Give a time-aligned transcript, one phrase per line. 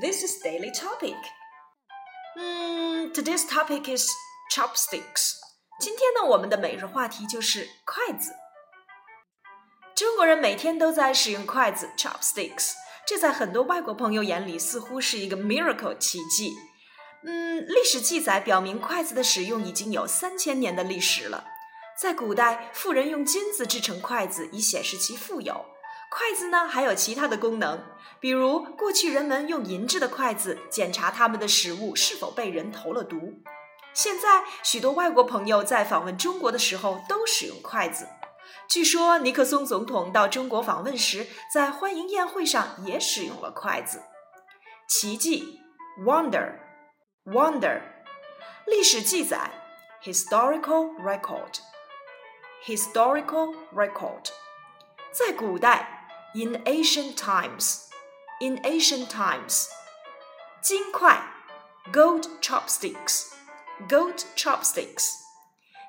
[0.00, 1.16] this is Daily Topic.
[2.36, 4.06] Hmm, today's topic is
[4.54, 5.34] chopsticks.
[5.80, 8.32] 今天呢，我们的每日话题就是筷子。
[9.94, 12.72] 中国人每天都在使用筷子 chopsticks，
[13.06, 16.54] 这在很多外国朋友眼里似乎是一个 miracle 奇迹。
[17.24, 21.44] 嗯，历史记载表明，筷子的使用已经有三千年的历史了。
[22.00, 25.66] 在古代，富人用金子制成筷子，以显示其富有。
[26.14, 27.82] 筷子呢，还有其他的功能，
[28.20, 33.40] 比如过去人们用银质的筷子检查他们的食物是否被人投了毒。
[33.94, 38.06] 现在，许多外国朋友在访问中国的时候都使用筷子。
[38.68, 44.02] 据说尼克松总统到中国访问时，在欢迎宴会上也使用了筷子。
[44.86, 45.62] 奇迹
[46.04, 47.80] ，wonder，wonder，
[48.66, 49.50] 历史记载
[50.04, 54.26] ，historical record，historical record，
[55.10, 55.91] 在古代。
[56.33, 57.89] in ancient times.
[58.41, 59.69] In ancient times.
[60.61, 61.19] 金块
[61.91, 63.33] gold chopsticks.
[63.87, 65.09] Gold chopsticks.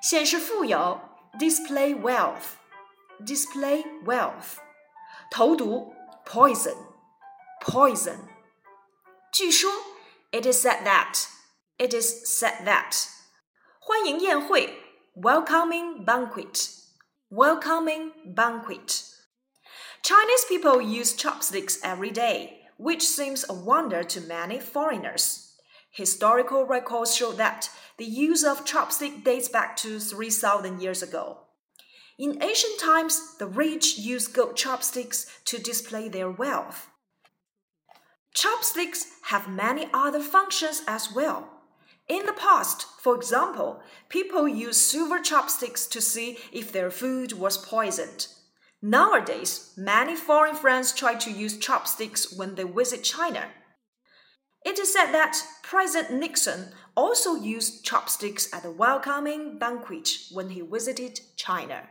[0.01, 0.99] 显示富有
[1.37, 2.55] display wealth.
[3.25, 4.57] Display wealth.
[5.29, 5.93] 投毒
[6.25, 6.75] poison.
[7.61, 8.17] Poison.
[9.31, 9.71] 据说
[10.31, 11.27] it is said that.
[11.77, 13.07] It is said that.
[13.79, 14.81] 欢迎宴会
[15.15, 16.69] welcoming banquet.
[17.29, 19.12] Welcoming banquet.
[20.04, 25.56] Chinese people use chopsticks every day, which seems a wonder to many foreigners.
[25.90, 31.38] Historical records show that the use of chopstick dates back to 3,000 years ago.
[32.18, 36.90] In ancient times, the rich used gold chopsticks to display their wealth.
[38.34, 41.48] Chopsticks have many other functions as well.
[42.08, 47.56] In the past, for example, people used silver chopsticks to see if their food was
[47.56, 48.26] poisoned.
[48.86, 53.46] Nowadays, many foreign friends try to use chopsticks when they visit China.
[54.62, 60.60] It is said that President Nixon also used chopsticks at a welcoming banquet when he
[60.60, 61.84] visited China.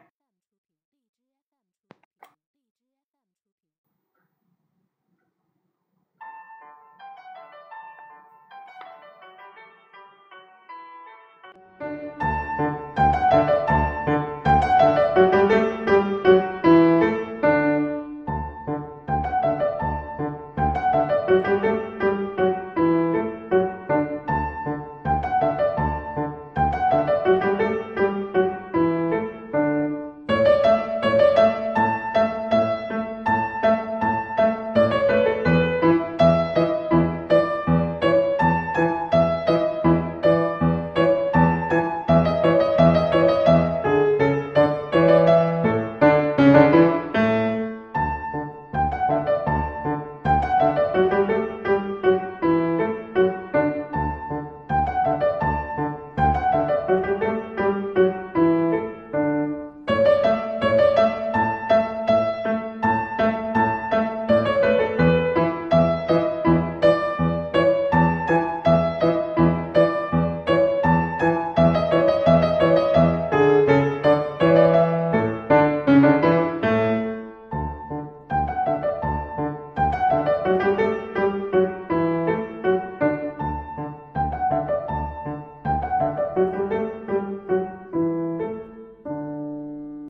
[21.27, 21.92] Música